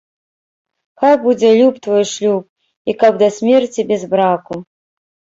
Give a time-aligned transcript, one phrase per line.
[1.01, 2.43] Хай будзе люб твой шлюб
[2.93, 4.55] і каб да смерці без браку